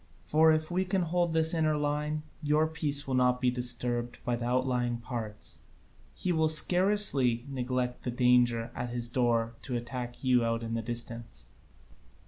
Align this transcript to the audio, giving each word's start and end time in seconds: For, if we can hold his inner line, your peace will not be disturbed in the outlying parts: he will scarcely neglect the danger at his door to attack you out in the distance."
For, 0.23 0.51
if 0.51 0.71
we 0.71 0.83
can 0.83 1.03
hold 1.03 1.35
his 1.35 1.53
inner 1.53 1.77
line, 1.77 2.23
your 2.41 2.65
peace 2.65 3.07
will 3.07 3.13
not 3.13 3.39
be 3.39 3.51
disturbed 3.51 4.17
in 4.27 4.39
the 4.39 4.45
outlying 4.45 4.97
parts: 4.97 5.59
he 6.15 6.31
will 6.31 6.49
scarcely 6.49 7.45
neglect 7.47 8.01
the 8.01 8.09
danger 8.09 8.71
at 8.73 8.89
his 8.89 9.09
door 9.09 9.53
to 9.61 9.77
attack 9.77 10.23
you 10.23 10.43
out 10.43 10.63
in 10.63 10.73
the 10.73 10.81
distance." 10.81 11.49